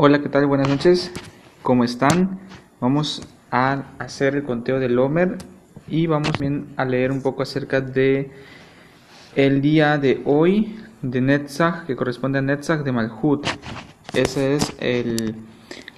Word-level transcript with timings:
Hola, 0.00 0.22
¿qué 0.22 0.28
tal? 0.28 0.46
Buenas 0.46 0.68
noches. 0.68 1.10
¿Cómo 1.64 1.82
están? 1.82 2.38
Vamos 2.78 3.20
a 3.50 3.82
hacer 3.98 4.36
el 4.36 4.44
conteo 4.44 4.78
del 4.78 4.96
Homer 4.96 5.38
y 5.88 6.06
vamos 6.06 6.30
también 6.30 6.72
a 6.76 6.84
leer 6.84 7.10
un 7.10 7.20
poco 7.20 7.42
acerca 7.42 7.80
de 7.80 8.30
el 9.34 9.60
día 9.60 9.98
de 9.98 10.22
hoy 10.24 10.78
de 11.02 11.20
Netzach, 11.20 11.84
que 11.84 11.96
corresponde 11.96 12.38
a 12.38 12.42
Netzach 12.42 12.84
de 12.84 12.92
Malhut. 12.92 13.44
Esa 14.14 14.40
es 14.46 14.72
el, 14.78 15.34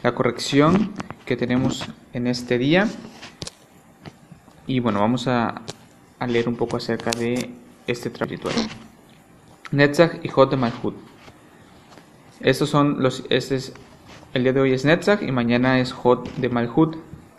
la 0.03 0.15
corrección 0.15 0.93
que 1.27 1.37
tenemos 1.37 1.87
en 2.15 2.27
este 2.27 2.57
día. 2.57 2.89
Y 4.67 4.81
bueno, 4.81 5.01
vamos 5.01 5.29
a, 5.29 5.61
leer 6.27 6.49
un 6.49 6.57
poco 6.57 6.79
acerca 6.79 7.11
de 7.11 7.51
este 7.87 8.09
trabajo 8.09 8.49
Netzach 9.73 10.25
y 10.25 10.29
Hot 10.29 10.53
de 10.53 10.57
Malhut. 10.57 10.95
Estos 12.41 12.71
son 12.71 13.03
los, 13.03 13.27
este 13.29 13.57
es 13.57 13.75
el 14.33 14.45
día 14.45 14.53
de 14.53 14.61
hoy 14.61 14.73
es 14.73 14.85
Netzach 14.85 15.23
y 15.23 15.33
mañana 15.33 15.81
es 15.81 15.93
Hot 15.93 16.33
de 16.37 16.49
Malhut, 16.49 16.97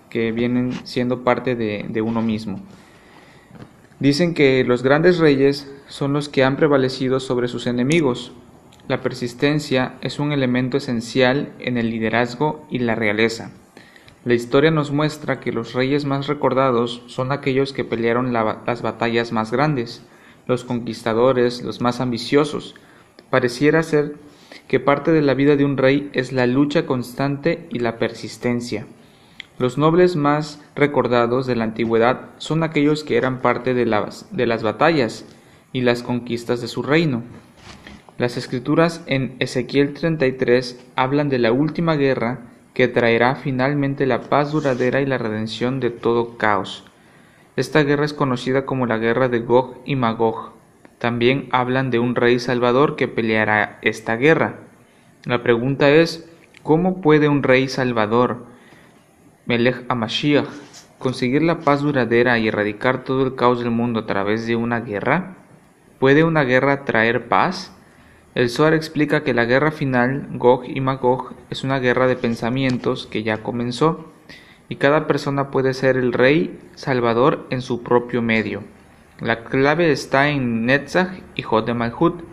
que 0.10 0.34
vienen 0.34 0.74
siendo 0.84 1.24
parte 1.24 1.56
de, 1.56 2.02
uno 2.02 2.22
mismo. 2.22 2.60
Dicen 4.00 4.34
que 4.34 4.64
los 4.66 4.84
grandes 4.84 5.20
reyes 5.20 5.72
son 5.88 6.12
los 6.12 6.28
que 6.28 6.44
han 6.44 6.58
prevalecido 6.58 7.20
sobre 7.22 7.48
sus 7.48 7.66
enemigos. 7.66 8.34
La 8.90 9.02
persistencia 9.02 9.94
es 10.02 10.20
un 10.20 10.34
elemento 10.34 10.78
esencial 10.78 11.54
en 11.60 11.78
el 11.78 11.90
liderazgo 11.90 12.66
y 12.70 12.80
la 12.80 12.96
realeza. 12.96 13.52
La 14.26 14.34
historia 14.34 14.70
nos 14.70 14.92
muestra 14.92 15.40
que 15.40 15.54
los 15.54 15.74
reyes 15.74 16.04
más 16.04 16.28
recordados 16.28 17.04
son 17.08 17.32
aquellos 17.32 17.72
que 17.72 17.86
pelearon 17.86 18.34
las 18.34 18.82
batallas 18.82 19.32
más 19.32 19.52
grandes, 19.52 20.04
los 20.46 20.66
conquistadores, 20.66 21.62
los 21.62 21.80
más 21.80 22.02
ambiciosos. 22.02 22.76
Pareciera 23.30 23.82
ser 23.82 24.16
que 24.68 24.80
parte 24.80 25.12
de 25.12 25.22
la 25.22 25.34
vida 25.34 25.56
de 25.56 25.66
un 25.66 25.78
rey 25.78 26.10
es 26.14 26.32
la 26.32 26.48
lucha 26.48 26.86
constante 26.86 27.68
y 27.70 27.80
la 27.80 27.98
persistencia. 27.98 28.86
Los 29.62 29.78
nobles 29.78 30.16
más 30.16 30.60
recordados 30.76 31.46
de 31.46 31.56
la 31.56 31.66
antigüedad 31.66 32.30
son 32.38 32.64
aquellos 32.64 33.04
que 33.04 33.18
eran 33.18 33.42
parte 33.42 33.74
de 33.74 33.86
las, 33.86 34.26
batallas 34.64 35.26
y 35.72 35.82
las 35.82 36.02
conquistas 36.02 36.62
de 36.62 36.68
su 36.68 36.82
reino. 36.82 37.22
Las 38.18 38.38
escrituras 38.38 39.04
en 39.06 39.36
Ezequiel 39.40 39.94
33 39.94 40.80
hablan 40.96 41.30
de 41.30 41.40
la 41.40 41.52
última 41.52 41.96
guerra 41.96 42.40
que 42.74 42.88
traerá 42.88 43.36
finalmente 43.36 44.06
la 44.06 44.22
paz 44.22 44.52
duradera 44.52 45.02
y 45.02 45.06
la 45.06 45.18
redención 45.18 45.80
de 45.80 45.92
todo 45.92 46.38
caos. 46.38 46.86
Esta 47.56 47.84
guerra 47.84 48.06
es 48.06 48.14
conocida 48.14 48.66
como 48.66 48.86
la 48.86 48.98
guerra 48.98 49.28
de 49.28 49.40
Gog 49.40 49.82
y 49.86 49.96
Magog. 49.96 50.54
También 51.02 51.50
hablan 51.52 51.90
de 51.90 51.98
un 51.98 52.14
rey 52.14 52.38
salvador 52.38 52.96
que 52.96 53.08
peleará 53.08 53.80
esta 53.82 54.18
guerra. 54.18 54.60
La 55.26 55.42
pregunta 55.42 55.90
es, 55.90 56.30
¿cómo 56.62 57.02
puede 57.02 57.28
un 57.28 57.42
rey 57.42 57.68
salvador, 57.70 58.46
Melech 59.48 59.84
Amashiach, 59.90 60.46
conseguir 61.00 61.42
la 61.42 61.62
paz 61.62 61.82
duradera 61.82 62.38
y 62.38 62.50
erradicar 62.50 63.04
todo 63.04 63.26
el 63.26 63.34
caos 63.34 63.58
del 63.58 63.72
mundo 63.72 64.02
a 64.02 64.06
través 64.06 64.46
de 64.46 64.56
una 64.56 64.82
guerra? 64.82 65.38
¿Puede 65.98 66.24
una 66.24 66.44
guerra 66.44 66.86
traer 66.86 67.28
paz? 67.28 67.76
El 68.36 68.52
Zohar 68.52 68.76
explica 68.76 69.24
que 69.24 69.34
la 69.34 69.46
guerra 69.46 69.72
final, 69.72 70.28
Gog 70.34 70.66
y 70.66 70.82
Magog, 70.82 71.34
es 71.50 71.64
una 71.64 71.80
guerra 71.80 72.06
de 72.06 72.16
pensamientos 72.16 73.08
que 73.08 73.24
ya 73.24 73.42
comenzó, 73.42 74.12
y 74.70 74.76
cada 74.76 75.08
persona 75.08 75.50
puede 75.50 75.74
ser 75.74 75.98
el 75.98 76.14
rey 76.14 76.60
salvador 76.76 77.48
en 77.50 77.64
su 77.64 77.82
propio 77.82 78.22
medio. 78.22 78.62
La 79.22 79.44
clave 79.44 79.92
está 79.92 80.30
en 80.30 80.66
Netzach 80.66 81.22
y 81.36 81.44
Hot 81.44 81.68
de 81.68 81.76
Malhut. 81.76 82.24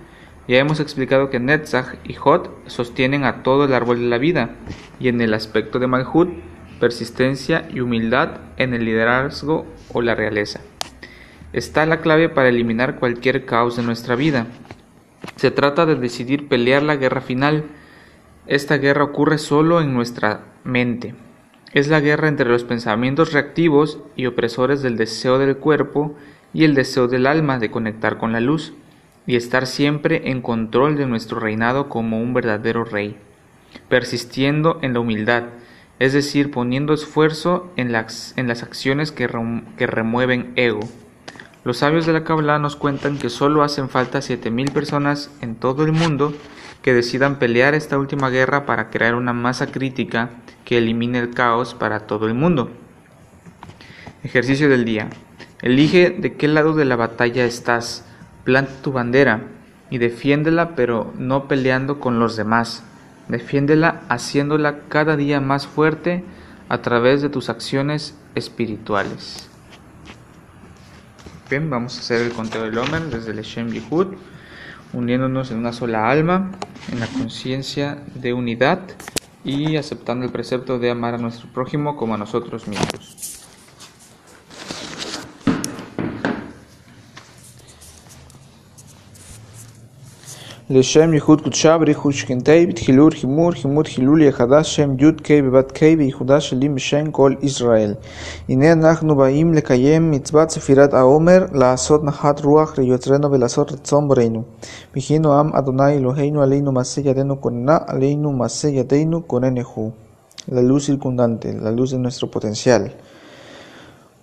Ya 0.48 0.56
hemos 0.56 0.80
explicado 0.80 1.28
que 1.28 1.38
Netzach 1.38 1.96
y 2.02 2.14
Hot 2.14 2.50
sostienen 2.66 3.24
a 3.24 3.42
todo 3.42 3.66
el 3.66 3.74
árbol 3.74 4.00
de 4.00 4.06
la 4.06 4.16
vida, 4.16 4.52
y 4.98 5.08
en 5.08 5.20
el 5.20 5.34
aspecto 5.34 5.78
de 5.80 5.86
Malhut, 5.86 6.30
persistencia 6.80 7.68
y 7.70 7.80
humildad 7.80 8.38
en 8.56 8.72
el 8.72 8.86
liderazgo 8.86 9.66
o 9.92 10.00
la 10.00 10.14
realeza. 10.14 10.60
Está 11.52 11.84
la 11.84 12.00
clave 12.00 12.30
para 12.30 12.48
eliminar 12.48 12.96
cualquier 12.96 13.44
caos 13.44 13.76
de 13.76 13.82
nuestra 13.82 14.14
vida. 14.14 14.46
Se 15.36 15.50
trata 15.50 15.84
de 15.84 15.94
decidir 15.94 16.48
pelear 16.48 16.82
la 16.82 16.96
guerra 16.96 17.20
final. 17.20 17.64
Esta 18.46 18.78
guerra 18.78 19.04
ocurre 19.04 19.36
solo 19.36 19.82
en 19.82 19.92
nuestra 19.92 20.40
mente. 20.64 21.14
Es 21.74 21.88
la 21.88 22.00
guerra 22.00 22.28
entre 22.28 22.48
los 22.48 22.64
pensamientos 22.64 23.34
reactivos 23.34 23.98
y 24.16 24.24
opresores 24.24 24.80
del 24.80 24.96
deseo 24.96 25.38
del 25.38 25.58
cuerpo 25.58 26.16
y 26.52 26.64
el 26.64 26.74
deseo 26.74 27.08
del 27.08 27.26
alma 27.26 27.58
de 27.58 27.70
conectar 27.70 28.18
con 28.18 28.32
la 28.32 28.40
luz 28.40 28.74
y 29.26 29.36
estar 29.36 29.66
siempre 29.66 30.30
en 30.30 30.40
control 30.40 30.96
de 30.96 31.06
nuestro 31.06 31.38
reinado 31.38 31.88
como 31.88 32.20
un 32.20 32.32
verdadero 32.32 32.84
rey, 32.84 33.16
persistiendo 33.88 34.78
en 34.82 34.94
la 34.94 35.00
humildad, 35.00 35.44
es 35.98 36.12
decir, 36.12 36.50
poniendo 36.50 36.94
esfuerzo 36.94 37.70
en 37.76 37.92
las, 37.92 38.32
en 38.36 38.48
las 38.48 38.62
acciones 38.62 39.12
que, 39.12 39.28
que 39.76 39.86
remueven 39.86 40.52
ego. 40.56 40.80
Los 41.64 41.78
sabios 41.78 42.06
de 42.06 42.12
la 42.14 42.24
Kabbalah 42.24 42.58
nos 42.58 42.76
cuentan 42.76 43.18
que 43.18 43.28
solo 43.28 43.62
hacen 43.62 43.90
falta 43.90 44.20
7.000 44.20 44.72
personas 44.72 45.30
en 45.42 45.56
todo 45.56 45.84
el 45.84 45.92
mundo 45.92 46.32
que 46.82 46.94
decidan 46.94 47.38
pelear 47.38 47.74
esta 47.74 47.98
última 47.98 48.30
guerra 48.30 48.64
para 48.64 48.88
crear 48.88 49.14
una 49.14 49.32
masa 49.32 49.66
crítica 49.66 50.30
que 50.64 50.78
elimine 50.78 51.18
el 51.18 51.34
caos 51.34 51.74
para 51.74 52.06
todo 52.06 52.26
el 52.26 52.34
mundo. 52.34 52.70
Ejercicio 54.22 54.68
del 54.68 54.84
día. 54.84 55.10
Elige 55.60 56.10
de 56.10 56.36
qué 56.36 56.46
lado 56.46 56.74
de 56.74 56.84
la 56.84 56.94
batalla 56.94 57.44
estás, 57.44 58.04
planta 58.44 58.72
tu 58.80 58.92
bandera 58.92 59.42
y 59.90 59.98
defiéndela 59.98 60.76
pero 60.76 61.12
no 61.18 61.48
peleando 61.48 61.98
con 61.98 62.20
los 62.20 62.36
demás. 62.36 62.84
Defiéndela 63.26 64.02
haciéndola 64.08 64.80
cada 64.88 65.16
día 65.16 65.40
más 65.40 65.66
fuerte 65.66 66.24
a 66.68 66.80
través 66.80 67.22
de 67.22 67.28
tus 67.28 67.48
acciones 67.50 68.16
espirituales. 68.34 69.50
Bien, 71.50 71.68
vamos 71.68 71.96
a 71.96 72.00
hacer 72.00 72.22
el 72.22 72.32
conteo 72.32 72.62
del 72.62 72.78
Omer 72.78 73.02
desde 73.04 73.32
el 73.32 73.42
Shem 73.42 73.70
Yehud, 73.70 74.14
uniéndonos 74.92 75.50
en 75.50 75.58
una 75.58 75.72
sola 75.72 76.08
alma, 76.08 76.52
en 76.92 77.00
la 77.00 77.06
conciencia 77.06 77.98
de 78.14 78.32
unidad 78.32 78.80
y 79.44 79.76
aceptando 79.76 80.24
el 80.24 80.30
precepto 80.30 80.78
de 80.78 80.90
amar 80.90 81.14
a 81.14 81.18
nuestro 81.18 81.48
prójimo 81.48 81.96
como 81.96 82.14
a 82.14 82.18
nosotros 82.18 82.68
mismos. 82.68 83.37
לשם 90.69 91.13
ייחוד 91.13 91.41
קודשה 91.41 91.77
בריחוד 91.77 92.13
שכנתי 92.13 92.65
בתחילור 92.65 93.09
חימור 93.09 93.51
חימוד 93.51 93.87
חילול 93.87 94.21
יחדש 94.21 94.75
שם 94.75 94.93
י"ק 94.99 95.31
בבת 95.31 95.71
ק 95.71 95.79
וייחודה 95.97 96.39
שלי 96.41 96.69
בשם 96.69 97.11
כל 97.11 97.33
ישראל. 97.41 97.93
הנה 98.49 98.71
אנחנו 98.71 99.15
באים 99.15 99.53
לקיים 99.53 100.11
מצוות 100.11 100.49
ספירת 100.49 100.93
העומר, 100.93 101.45
לעשות 101.51 102.03
נחת 102.03 102.41
רוח 102.41 102.77
ליוצרנו 102.77 103.31
ולעשות 103.31 103.71
רצון 103.71 104.07
בורנו. 104.07 104.43
וכינו 104.97 105.33
עם 105.39 105.53
אדוני 105.53 105.93
אלוהינו 105.93 106.41
עלינו 106.41 106.71
מעשה 106.71 107.01
ידינו 107.01 107.41
כוננה, 107.41 107.77
עלינו 107.87 108.31
מעשה 108.31 108.67
ידינו 108.67 109.27
כוננהו. 109.27 109.91
La 110.51 110.61
luz 110.61 110.87
circundante, 110.87 111.53
la 111.53 111.71
luz 111.71 111.91
de 111.91 111.97
nuestro 111.97 112.29
potencial. 112.29 112.89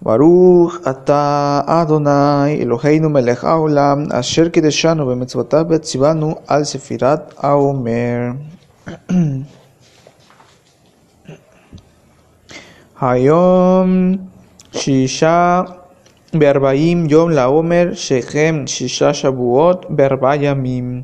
ברוך 0.02 0.76
אתה 0.90 1.60
אדוני 1.66 2.56
אלוהינו 2.60 3.10
מלך 3.10 3.44
העולם 3.44 4.04
אשר 4.12 4.48
קידשנו 4.48 5.06
במצוותיו 5.06 5.64
וציוונו 5.70 6.34
על 6.46 6.64
ספירת 6.64 7.34
העומר. 7.38 8.18
היום 13.00 14.16
שישה 14.72 15.62
בארבעים 16.34 17.06
יום 17.08 17.30
לעומר 17.30 17.90
שכם 17.94 18.62
שישה 18.66 19.14
שבועות 19.14 19.86
בארבעה 19.88 20.36
ימים. 20.36 21.02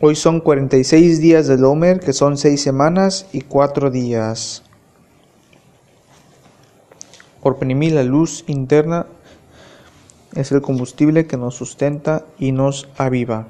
Hoy 0.00 0.16
son 0.16 0.40
46 0.40 1.18
días 1.18 1.46
del 1.46 1.64
Homer, 1.64 1.98
que 1.98 2.12
son 2.12 2.36
6 2.36 2.60
semanas 2.60 3.26
y 3.32 3.40
4 3.40 3.90
días. 3.90 4.62
Por 7.41 7.57
la 7.65 8.03
luz 8.03 8.43
interna 8.47 9.05
es 10.35 10.51
el 10.51 10.61
combustible 10.61 11.25
que 11.25 11.37
nos 11.37 11.55
sustenta 11.55 12.25
y 12.37 12.51
nos 12.51 12.87
aviva. 12.97 13.47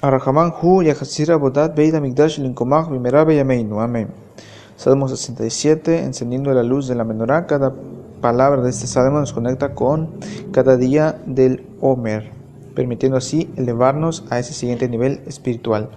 Arrahaman 0.00 0.52
Hu 0.60 0.82
Yahasira 0.82 1.36
Bodat 1.36 1.76
Beid 1.76 1.94
Amigdash 1.94 2.38
Linkomach 2.38 2.88
Bimerabe 2.90 3.36
Yameinu. 3.36 3.80
Amén. 3.80 4.08
Salmo 4.76 5.08
67, 5.08 6.04
encendiendo 6.04 6.52
la 6.52 6.62
luz 6.62 6.88
de 6.88 6.94
la 6.94 7.04
menorá. 7.04 7.46
Cada 7.46 7.72
palabra 8.20 8.62
de 8.62 8.70
este 8.70 8.86
salmo 8.86 9.20
nos 9.20 9.32
conecta 9.32 9.74
con 9.74 10.10
cada 10.52 10.76
día 10.76 11.20
del 11.26 11.66
Homer, 11.80 12.32
permitiendo 12.74 13.18
así 13.18 13.50
elevarnos 13.56 14.24
a 14.30 14.38
ese 14.38 14.54
siguiente 14.54 14.88
nivel 14.88 15.20
espiritual. 15.26 15.90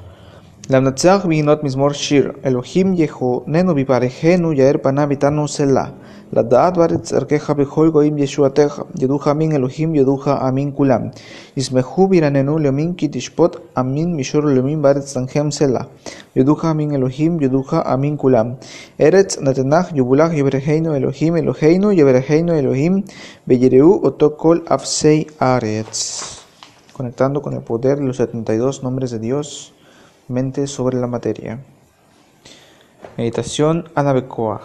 Lamnatzach 0.67 1.25
Binot 1.25 1.63
Mismor 1.63 1.93
Shir, 1.93 2.39
Elohim 2.43 2.95
Yeho, 2.95 3.43
Nenu 3.45 3.73
Viparejenu 3.73 4.53
Yaer 4.53 4.81
Panavitanu 4.81 5.47
Selah. 5.47 5.93
La 6.31 6.41
Baretz 6.43 7.11
Erkeja 7.11 7.53
Bihol 7.53 7.91
Goim 7.91 8.17
Yeshuateja, 8.17 8.87
Yeduja 8.97 9.31
Amin 9.31 9.51
Elohim, 9.51 9.93
Yeduja 9.93 10.41
Amin 10.41 10.71
Kulam. 10.71 11.11
Ismehu 11.55 12.09
Biranenu 12.09 12.57
Leomin 12.57 12.95
Kitishpot, 12.95 13.61
Amin 13.75 14.15
Mishur 14.15 14.43
Leomin 14.43 14.81
Baretz 14.81 15.13
Tangem 15.13 15.51
Sela. 15.51 15.87
Yeduja 16.35 16.71
Amin 16.71 16.95
Elohim, 16.95 17.39
Yeduja 17.39 17.83
Amin 17.85 18.17
Kulam. 18.17 18.57
Eretz 18.97 19.39
Natenach 19.39 19.93
Yubulach 19.93 20.33
Yebreheinu 20.33 20.95
Elohim, 20.95 21.37
Eloheinu 21.37 21.93
Yebreheinu 21.93 22.53
Elohim, 22.53 23.03
Beyereu 23.45 24.01
Otokol 24.03 24.63
Afsei 24.67 25.27
Aretz. 25.39 26.41
Conectando 26.91 27.43
con 27.43 27.53
el 27.53 27.61
poder 27.61 27.99
de 27.99 28.05
los 28.05 28.17
72 28.17 28.81
nombres 28.81 29.11
de 29.11 29.19
Dios, 29.19 29.73
mente 30.27 30.65
sobre 30.65 30.99
la 30.99 31.05
materia. 31.05 31.59
Meditación 33.15 33.89
Anabekoah. 33.93 34.61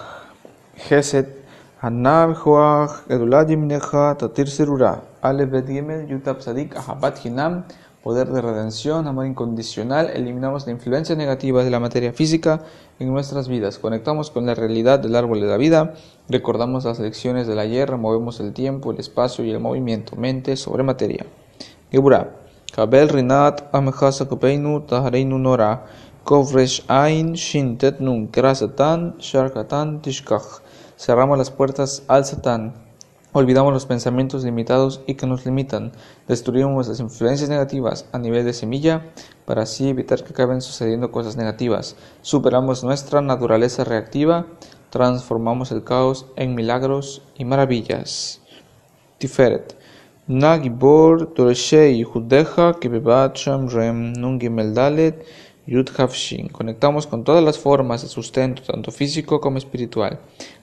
Geset 0.88 1.39
Anabekoach 1.82 3.08
Eduladim 3.08 3.66
Necha 3.66 4.14
Tatir 4.14 4.48
Serura. 4.48 5.00
Gimel 5.22 6.06
Yutab 6.08 6.42
Sadik 6.42 6.76
Ahabat 6.76 7.24
Hinam. 7.24 7.64
Poder 8.02 8.28
de 8.28 8.42
redención, 8.42 9.08
amor 9.08 9.24
incondicional. 9.24 10.10
Eliminamos 10.10 10.66
la 10.66 10.72
influencia 10.72 11.16
negativa 11.16 11.64
de 11.64 11.70
la 11.70 11.80
materia 11.80 12.12
física 12.12 12.60
en 12.98 13.10
nuestras 13.10 13.48
vidas. 13.48 13.78
Conectamos 13.78 14.30
con 14.30 14.44
la 14.44 14.54
realidad 14.54 14.98
del 14.98 15.16
árbol 15.16 15.40
de 15.40 15.46
la 15.46 15.56
vida. 15.56 15.94
Recordamos 16.28 16.84
las 16.84 16.98
lecciones 16.98 17.46
de 17.46 17.54
la 17.54 17.64
guerra. 17.64 17.96
Movemos 17.96 18.40
el 18.40 18.52
tiempo, 18.52 18.90
el 18.90 18.98
espacio 18.98 19.42
y 19.46 19.50
el 19.50 19.58
movimiento. 19.58 20.16
Mente 20.16 20.56
sobre 20.56 20.82
materia. 20.82 21.24
Geburah. 21.90 22.28
Kabel 22.74 23.08
Rinat 23.08 23.74
Amechasa 23.74 24.28
Kopeinu 24.28 24.82
Tahareinu 24.82 25.38
Nora 25.38 25.86
Kovresh 26.24 26.84
Ain 26.88 27.32
Shintet 27.32 28.00
Nun 28.00 28.28
Krasatan 28.28 29.18
Sharkatan 29.18 30.02
Tishkach 30.02 30.60
Cerramos 31.00 31.38
las 31.38 31.50
puertas 31.50 32.02
al 32.08 32.26
Satán. 32.26 32.75
Olvidamos 33.32 33.73
los 33.73 33.87
pensamientos 33.87 34.44
limitados 34.44 35.00
y 35.06 35.14
que 35.14 35.26
nos 35.26 35.47
limitan. 35.47 35.93
Destruimos 36.29 36.88
las 36.88 37.00
influencias 37.00 37.49
negativas 37.49 38.05
a 38.12 38.19
nivel 38.19 38.44
de 38.44 38.52
semilla 38.52 39.06
para 39.47 39.62
así 39.62 39.88
evitar 39.88 40.23
que 40.23 40.35
acaben 40.35 40.61
sucediendo 40.61 41.11
cosas 41.11 41.38
negativas. 41.38 41.97
Superamos 42.20 42.85
nuestra 42.85 43.23
naturaleza 43.23 43.82
reactiva. 43.82 44.44
Transformamos 44.91 45.73
el 45.73 45.85
caos 45.85 46.26
en 46.37 46.55
milagros 46.55 47.23
y 47.35 47.47
maravillas. 47.47 48.43
Tiferet. 49.17 49.79
Nagibor 50.26 51.32
Toreshei 51.32 52.02
Judeja 52.02 52.75
Kebebat 52.79 53.38
Rem 53.73 54.12
Nungimel 54.12 54.75
Dalet 54.75 55.25
Yud 55.67 55.88
Conectamos 56.50 57.06
con 57.06 57.23
todas 57.23 57.44
las 57.44 57.58
formas 57.58 58.02
de 58.02 58.08
sustento, 58.08 58.62
tanto 58.62 58.91
físico 58.91 59.41
como 59.41 59.56
espiritual. 59.56 60.19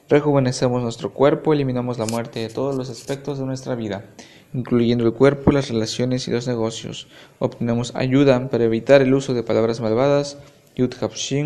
Rejuvenecemos 0.10 0.82
nuestro 0.82 1.14
cuerpo, 1.14 1.52
eliminamos 1.52 2.00
la 2.00 2.06
muerte 2.06 2.40
de 2.40 2.48
todos 2.48 2.76
los 2.76 2.90
aspectos 2.90 3.40
de 3.40 3.46
nuestra 3.46 3.76
vida, 3.76 4.06
incluyendo 4.54 5.06
el 5.06 5.12
cuerpo, 5.12 5.52
las 5.52 5.68
relaciones 5.68 6.30
y 6.30 6.32
los 6.32 6.48
negocios. 6.48 7.10
Obtenemos 7.40 7.94
ayuda 7.94 8.48
para 8.50 8.64
evitar 8.64 9.02
el 9.02 9.14
uso 9.14 9.34
de 9.34 9.44
palabras 9.44 9.82
malvadas. 9.82 10.38
Yud 10.78 10.94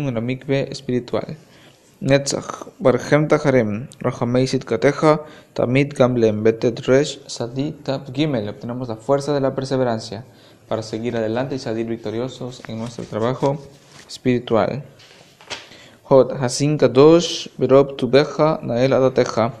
una 0.06 0.20
mikve 0.20 0.70
espiritual. 0.70 1.36
Netzach, 1.98 2.68
Barhem 2.78 3.26
Taharem, 3.26 3.88
Rahameisit 3.98 4.64
Kateja, 4.64 5.22
Tamid 5.54 5.94
Gamlem, 5.94 6.44
Betet 6.44 6.86
Resh, 6.86 7.18
Sadi 7.26 7.72
Tab 7.72 8.12
Gimel. 8.14 8.48
Obtenemos 8.48 8.88
la 8.88 8.96
fuerza 8.96 9.34
de 9.34 9.40
la 9.40 9.56
perseverancia 9.56 10.24
para 10.68 10.82
seguir 10.82 11.16
adelante 11.16 11.56
y 11.56 11.58
salir 11.58 11.86
victoriosos 11.86 12.62
en 12.68 12.78
nuestro 12.78 13.04
trabajo 13.06 13.60
espiritual. 14.06 14.84
Hod 16.12 16.32
Hasin 16.42 16.76
Kadosh, 16.76 17.48
Berob 17.56 17.96
Tubeja, 17.96 18.60
Nael 18.62 18.92
Adateja, 18.92 19.54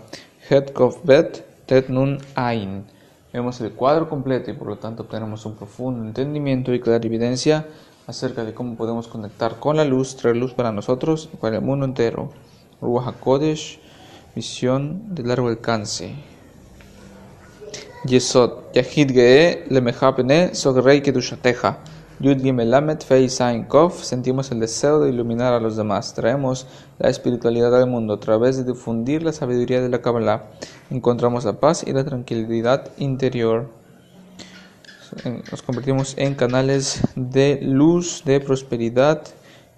Het 0.50 0.74
Bet, 1.02 1.46
Tet 1.64 1.88
Nun 1.88 2.18
Ain. 2.34 2.84
Vemos 3.32 3.58
el 3.62 3.72
cuadro 3.72 4.06
completo 4.06 4.50
y 4.50 4.54
por 4.54 4.66
lo 4.68 4.76
tanto 4.76 5.04
obtenemos 5.04 5.46
un 5.46 5.54
profundo 5.54 6.04
entendimiento 6.04 6.74
y 6.74 6.80
clarividencia 6.80 7.66
acerca 8.06 8.44
de 8.44 8.52
cómo 8.52 8.76
podemos 8.76 9.08
conectar 9.08 9.60
con 9.60 9.78
la 9.78 9.86
luz, 9.86 10.14
traer 10.14 10.36
luz 10.36 10.52
para 10.52 10.72
nosotros 10.72 11.30
y 11.32 11.38
para 11.38 11.56
el 11.56 11.62
mundo 11.62 11.86
entero. 11.86 12.30
Ruach 12.82 13.06
HaKodesh, 13.06 13.80
visión 14.34 15.14
de 15.14 15.22
largo 15.22 15.48
alcance. 15.48 16.14
Yesod, 18.04 18.74
Yahid 18.74 19.10
Ge'e, 19.10 19.64
Lemechapene, 19.70 20.54
Sogrei 20.54 21.00
Kedushateja. 21.00 21.78
Yud 22.22 22.40
Gimelamet, 22.40 23.04
Fei 23.04 23.28
Sain 23.28 23.64
Kof, 23.64 24.04
sentimos 24.04 24.50
el 24.52 24.60
deseo 24.60 25.00
de 25.00 25.10
iluminar 25.10 25.52
a 25.52 25.60
los 25.60 25.76
demás. 25.76 26.14
Traemos 26.14 26.68
la 26.98 27.10
espiritualidad 27.10 27.76
al 27.76 27.88
mundo 27.88 28.14
a 28.14 28.20
través 28.20 28.56
de 28.56 28.64
difundir 28.64 29.24
la 29.24 29.32
sabiduría 29.32 29.80
de 29.80 29.88
la 29.88 30.00
Kabbalah. 30.00 30.44
Encontramos 30.90 31.44
la 31.44 31.54
paz 31.54 31.84
y 31.84 31.92
la 31.92 32.04
tranquilidad 32.04 32.90
interior 32.96 33.82
nos 35.50 35.62
convertimos 35.62 36.14
en 36.16 36.34
canales 36.34 37.02
de 37.16 37.58
luz, 37.60 38.22
de 38.24 38.40
prosperidad 38.40 39.22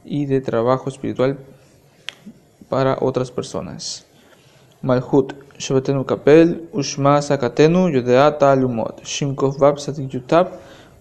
y 0.05 0.27
de 0.27 0.41
trabajo 0.41 0.89
espiritual 0.89 1.39
para 2.69 2.99
otras 3.01 3.31
personas. 3.31 4.07
Malhut, 4.83 5.33
Shabbatenu 5.59 6.05
Kapel, 6.05 6.69
Ushma 6.73 7.21
Sakatenu, 7.23 7.89
Yodeata 7.89 8.55
Lumot, 8.55 9.03
Shimkov 9.03 9.59
Bab 9.59 9.79
Yutab, 9.79 10.53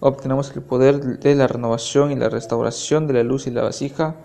obtenemos 0.04 0.54
el 0.54 0.60
poder 0.60 1.18
de 1.18 1.34
la 1.34 1.46
renovación 1.46 2.12
y 2.12 2.16
la 2.16 2.28
restauración 2.28 3.06
de 3.06 3.14
la 3.14 3.22
luz 3.22 3.46
y 3.46 3.50
la 3.50 3.62
vasija 3.62 4.16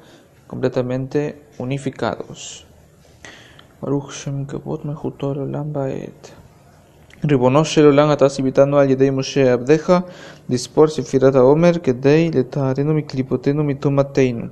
completamente 0.45 1.41
unificados. 1.57 2.65
ריבונו 7.25 7.65
של 7.65 7.85
עולם, 7.85 8.11
אתה 8.11 8.29
ציוויתנו 8.29 8.77
על 8.77 8.89
ידי 8.89 9.09
משה 9.09 9.53
עבדיך 9.53 9.93
לספור 10.49 10.87
ספירת 10.87 11.35
העומר 11.35 11.71
כדי 11.83 12.31
לטהרנו 12.35 12.93
מקליפותינו 12.93 13.63
מטומאתנו. 13.63 14.45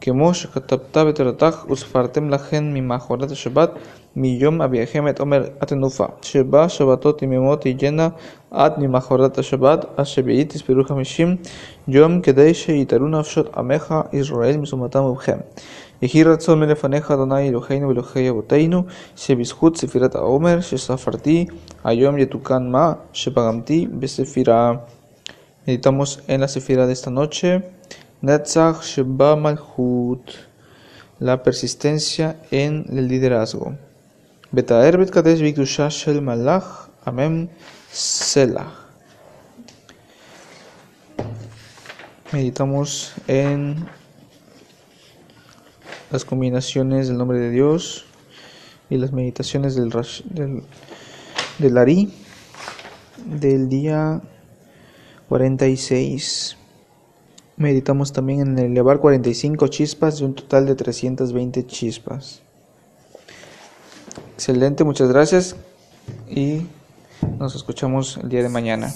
כמו 0.00 0.34
שכתבת 0.34 0.96
בתורתך 0.96 1.64
וספרתם 1.70 2.30
לכן 2.30 2.64
ממאחורת 2.74 3.30
השבת 3.30 3.70
מיום 4.16 4.62
אביכם 4.62 5.08
את 5.08 5.20
עומר 5.20 5.44
התנופה, 5.60 6.04
שבה 6.22 6.68
שבתות 6.68 7.22
יממות 7.22 7.60
תהיינה 7.60 8.08
עד 8.50 8.72
ממאחורת 8.78 9.38
השבת, 9.38 9.84
השביעית 9.98 10.52
תספרו 10.52 10.84
חמישים 10.84 11.36
יום 11.88 12.20
כדי 12.20 12.54
שיתעלו 12.54 13.08
נפשות 13.08 13.56
עמך 13.56 13.94
ישראל 14.12 14.56
מסומתם 14.56 15.02
ובכם. 15.02 15.38
יהי 16.01 16.23
רצון 16.23 16.59
מלפניך 16.59 17.11
אדוני 17.11 17.49
אלוהינו 17.49 17.87
ואלוהי 17.87 18.29
אבותינו, 18.29 18.83
שבזכות 19.15 19.77
ספירת 19.77 20.15
העומר 20.15 20.61
שספרתי 20.61 21.45
היום 21.83 22.17
יתוקן 22.17 22.71
מה 22.71 22.93
שפגמתי 23.13 23.87
בספירה. 23.99 24.73
Meditamos 25.67 26.23
en 26.29 26.39
la 26.39 26.47
sefira 26.47 26.87
de 26.87 26.93
esta 26.93 27.11
noche. 27.11 27.61
Netzach 28.21 28.83
Sheba 28.83 29.35
Malhut. 29.35 30.31
La 31.19 31.43
persistencia 31.43 32.37
en 32.51 32.85
el 32.89 33.09
liderazgo. 33.09 33.75
Betaer 34.49 34.97
Bet 34.97 35.11
Kadesh 35.11 35.41
Bikdusha 35.41 35.89
Shel 35.89 36.21
Malach. 36.21 36.87
Amén. 37.03 37.49
Selah. 37.91 38.71
Meditamos 42.31 43.13
en 43.27 43.85
las 46.12 46.24
combinaciones 46.26 47.08
del 47.08 47.16
nombre 47.16 47.38
de 47.38 47.50
Dios 47.50 48.04
y 48.90 48.98
las 48.98 49.12
meditaciones 49.12 49.74
del, 49.74 49.90
del, 50.30 50.62
del 51.58 51.78
Ari 51.78 52.12
del 53.24 53.68
día 53.68 54.20
46. 55.28 56.58
Meditamos 57.56 58.12
también 58.12 58.40
en 58.40 58.58
elevar 58.58 58.98
45 58.98 59.68
chispas 59.68 60.18
de 60.18 60.26
un 60.26 60.34
total 60.34 60.66
de 60.66 60.74
320 60.74 61.66
chispas. 61.66 62.42
Excelente, 64.34 64.84
muchas 64.84 65.08
gracias 65.08 65.56
y 66.28 66.66
nos 67.38 67.54
escuchamos 67.54 68.18
el 68.18 68.28
día 68.28 68.42
de 68.42 68.48
mañana. 68.48 68.92